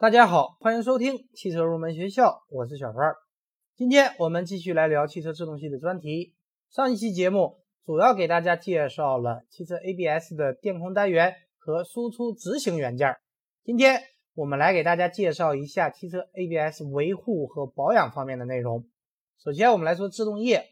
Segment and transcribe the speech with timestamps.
[0.00, 3.12] 大家好，欢迎收听汽车入门学校，我是小川。
[3.76, 6.32] 今天我们继续来聊汽车制动系的专题。
[6.70, 13.18] 上一期节目主要给大家介绍了汽车 ABS 的电控单元和输出执行元件。
[13.62, 14.00] 今天
[14.32, 18.86] 我们来给大家介绍一下汽车 ABS 维护和保养方面的内容。
[19.44, 20.64] 首先，我们来说制动液。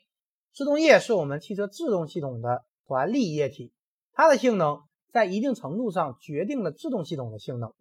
[0.54, 3.74] 制动液是我们汽车制动系统的传力液体，
[4.14, 4.80] 它的性能
[5.12, 7.74] 在一定程度上决定了制动系统的性能，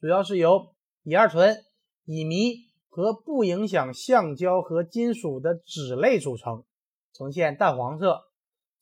[0.00, 1.64] 主要是由乙二醇、
[2.04, 6.64] 乙醚和不影响橡胶和金属的酯类组成，
[7.12, 8.24] 呈现淡黄色。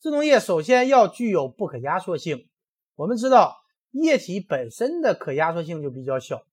[0.01, 2.49] 制动液首先要具有不可压缩性。
[2.95, 3.57] 我们知道，
[3.91, 6.45] 液体本身的可压缩性就比较小，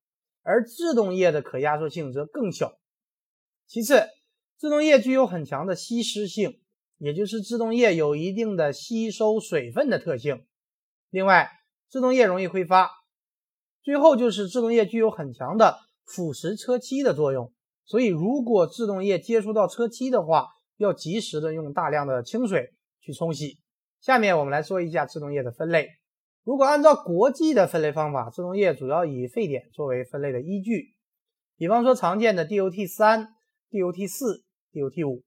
[0.41, 2.77] 而制动液的可压缩性则更小。
[3.65, 4.07] 其次，
[4.59, 6.59] 制动液具有很强的吸湿性，
[6.97, 10.45] 也就是制动液有一定的吸收水分的特性。
[11.09, 11.49] 另外，
[11.89, 13.02] 制动液容易挥发。
[13.83, 17.51] 最后就是制动液具有很强的腐蚀车漆的作用，
[17.85, 23.59] 所以如果制动液接触到车漆的话，要及时的用大量的清水去冲洗。
[23.99, 25.89] 下面我们来说一下制动液的分类。
[26.43, 30.93] 如果按照国际的分类方法，制动液主要以沸点作为分类的依据。
[31.57, 33.29] 比方说常见的 DOT 三、
[33.69, 35.23] DOT 四、DOT 五，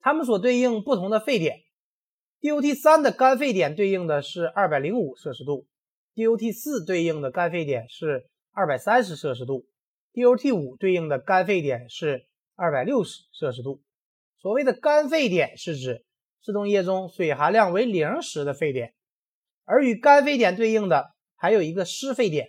[0.00, 1.58] 它们所对应不同的沸点。
[2.40, 5.66] DOT 三的干沸点对应的是二百零五摄氏度。
[6.14, 9.66] DOT 四对应的干沸点是二百三十摄氏度
[10.12, 13.82] ，DOT 五对应的干沸点是二百六十摄氏度。
[14.38, 16.04] 所谓的干沸点是指
[16.42, 18.94] 制动液中水含量为零时的沸点，
[19.64, 22.48] 而与干沸点对应的还有一个湿沸点。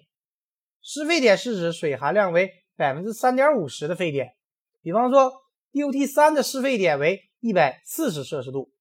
[0.81, 4.35] 湿沸点是指水含量为百分之三点五十的沸点。
[4.81, 5.31] 比方说
[5.71, 8.71] ，DOT 三的湿沸点为一百四十摄氏度，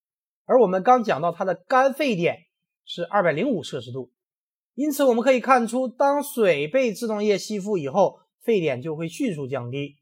[0.45, 2.47] 而我们刚讲到它的干沸点
[2.83, 4.11] 是二百零五摄氏度。
[4.81, 9.97] 因此，我们可以看出，当水被制动液吸附以后，沸点就会迅速降低。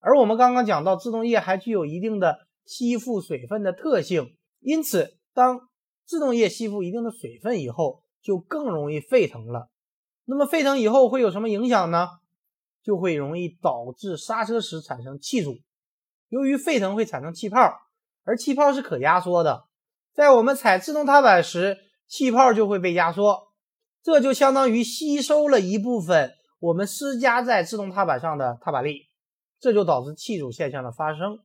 [0.00, 5.68] 而我们刚刚讲到，制动液还具有一定的吸附水分的特性，因此，当
[6.04, 9.70] 制动液吸附一定的水分以后，就更容易沸腾了。
[10.24, 12.08] 那么，沸腾以后会有什么影响呢？
[12.82, 15.58] 就会容易导致刹车时产生气阻。
[16.30, 17.60] 由于沸腾会产生气泡，
[18.24, 19.66] 而气泡是可压缩的，
[20.12, 21.78] 在我们踩制动踏板时，
[22.08, 23.45] 气泡就会被压缩。
[24.06, 26.30] 这就相当于吸收了一部分
[26.60, 29.08] 我们施加在制动踏板上的踏板力，
[29.58, 31.40] 这就导致气阻现象的发生。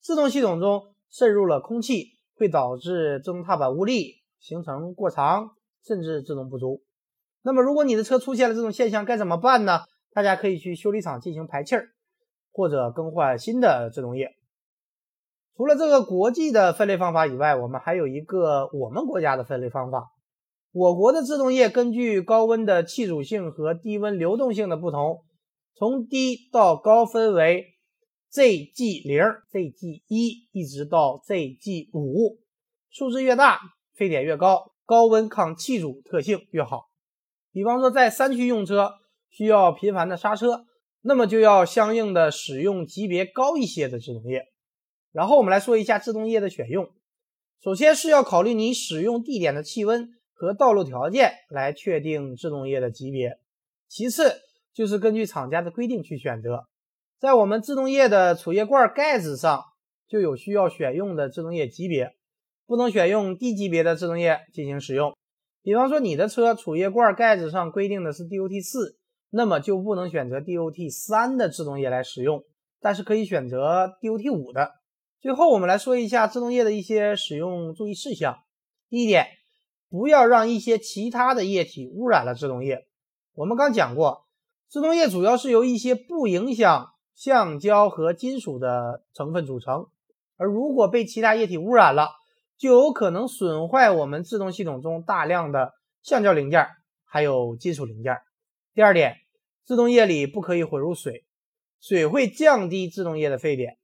[0.00, 5.50] 制动系统中渗入了空气，会导致制动踏板无力，行程过长，
[5.86, 6.82] 甚至制动不足。
[7.42, 9.82] 那么，如果你的车出现了这种现象，该怎么办呢？
[10.12, 11.90] 大家可以去修理厂进行排气儿，
[12.50, 14.28] 或者更换新的制动液。
[15.56, 20.10] 除了这个国际的分类方法以外，我们还有一个我们国家的分类方法。
[20.72, 25.22] 我国的制动液根据高温的气阻性和低温流动性的不同，
[25.74, 27.74] 从低到高分为
[28.32, 29.22] ZG 零、
[29.52, 32.38] ZG 一，一直到 ZG 五。
[32.88, 33.60] 数字越大，
[33.92, 36.88] 沸点越高，高温抗气阻特性越好。
[37.52, 38.94] 比方说，在山区用车
[39.28, 40.64] 需要频繁的刹车，
[41.02, 44.46] 那么就要相应的使用级别高一些的制动液。
[45.10, 46.90] 然后我们来说一下制动液的选用，
[47.62, 50.08] 首先是要考虑你使用地点的气温。
[50.34, 53.38] 和道路条件来确定制动液的级别，
[53.88, 54.40] 其次
[54.72, 56.66] 就是根据厂家的规定去选择。
[57.20, 59.62] 在我们制动液的储液罐盖子上
[60.08, 62.16] 就有需要选用的制动液级别，
[62.66, 65.16] 不能选用低级别的制动液进行使用。
[65.62, 68.98] 比方说你的车储液罐盖子上规定的是 DOT 四，
[69.30, 72.42] 那么就不能选择 DOT 三的制动液来使用，
[72.80, 74.72] 但是可以选择 DOT 五的。
[75.20, 78.38] 最后我们来说一下制动液的一些使用注意事项。
[78.88, 79.28] 第一点。
[79.92, 82.86] 不要让一些其他的液体污染了制动液。
[83.34, 84.24] 我们刚讲过，
[84.70, 89.88] 制动液主要是由一些不影响橡胶和金属的成分组成，
[90.38, 92.08] 而如果被其他液体污染了，
[92.56, 96.68] 就有可能损坏我们制动系统中大量的橡胶零件
[97.04, 98.16] 还有金属零件。
[98.72, 99.18] 第二点，
[99.66, 101.26] 制动液里不可以混入水，
[101.82, 103.76] 水会降低制动液的沸点。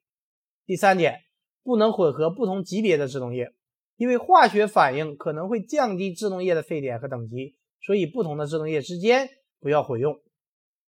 [0.64, 1.20] 第三点，
[1.62, 3.52] 不能混合不同级别的制动液。
[3.98, 9.28] 因为化学反应可能会降低制动液的沸点和等级，所以不同的制动液之间
[9.60, 10.20] 不要混用。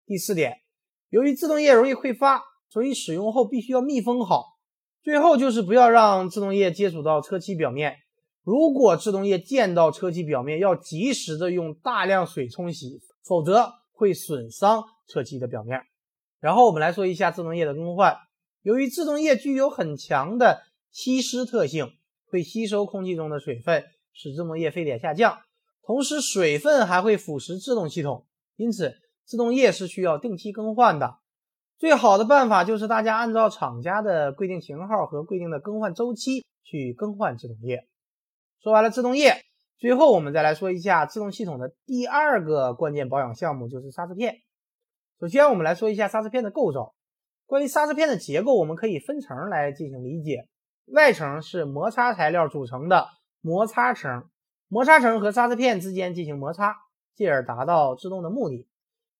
[0.04, 0.56] 第四点，
[1.10, 4.58] 由于制动液容易挥发，所以使用后必须要密封好。
[5.04, 7.94] 最后就是不要让制动液接触到车漆表面。
[8.42, 15.80] 如果制动液溅到车漆表面，要及时的用大量水冲洗，否则会损伤车漆的表面。
[16.40, 18.16] 然后我们来说一下制动液的更换。
[18.62, 21.92] 由于制动液具有很强的吸湿特性。
[22.30, 25.38] 会吸收空气中的水分，使制动液沸点下降。
[25.82, 28.26] 同时，水分还会腐蚀制动系统，
[28.56, 28.94] 因此
[29.24, 31.18] 制动液是需要定期更换的。
[31.78, 37.86] 最好的办法就是大家按照厂家的规定型号和规定的更换周期去更换制动液。
[38.62, 39.42] 说完了制动液，
[39.78, 44.36] 最后我们再来说一下制动系统的第二个关键保养项目，就是刹车片。
[45.20, 46.94] 首先，我们来说一下刹车片的构造。
[47.44, 50.48] 关于刹车片的结构，我们可以分层来进行理解。
[50.86, 53.08] 外层是摩擦材料组成的
[53.40, 54.28] 摩擦层，
[54.68, 56.76] 摩擦层和刹车片之间进行摩擦，
[57.14, 58.68] 进而达到制动的目的。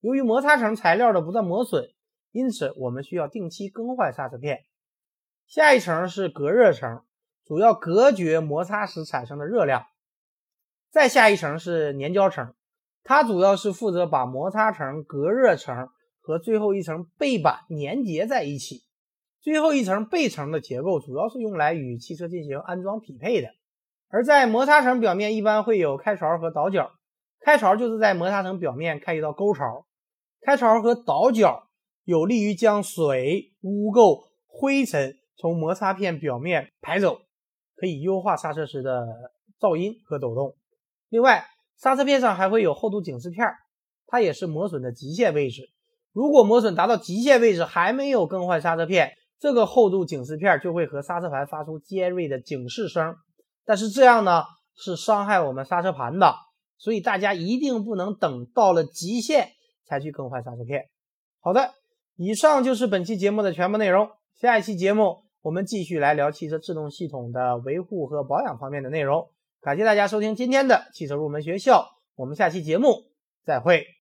[0.01, 1.91] 由于摩擦层材料的不断磨损，
[2.33, 4.65] 因此我们需要定期更换刹车片。
[5.47, 7.03] 下一层是隔热层，
[7.45, 9.87] 主要隔绝摩擦时产生的热量。
[10.91, 12.55] 再下一层是粘胶层，
[13.05, 15.89] 它主要是负责把摩擦层、隔热层。
[16.21, 18.83] 和最后一层背板粘结在一起，
[19.47, 23.51] 最后一层背层的结构主要是用来与汽车进行安装匹配的。
[24.09, 26.91] 而在摩擦层表面一般会有开槽和倒角，
[27.39, 29.87] 开槽就是在摩擦层表面开一道沟槽，
[30.41, 31.69] 开槽和倒角
[32.03, 37.21] 有利于将水、污垢、灰尘从摩擦片表面排走，
[37.77, 39.07] 可以优化刹车时的
[39.61, 40.57] 噪音和抖动。
[41.09, 41.47] 另外，
[41.77, 43.47] 刹车片上还会有厚度警示片，
[44.09, 45.71] 它也是磨损的极限位置。
[46.13, 53.17] 如果磨损达到极限位置还没有更换刹车片，这个厚度警示片就会和刹车盘发出尖锐的警示声。
[53.65, 54.45] 但是这样呢
[54.75, 56.35] 是伤害我们刹车盘的，
[56.79, 59.51] 所以大家一定不能等到了极限
[59.85, 60.89] 才去更换刹车片。
[61.41, 61.75] 好的，
[62.17, 64.09] 以上就是本期节目的全部内容。
[64.35, 69.31] 下一期节目我们继续来聊汽车制动系统的维护和保养方面的内容。
[69.61, 73.07] 感谢大家收听今天的汽车入门学校，我们下期节目
[73.45, 73.87] 再会。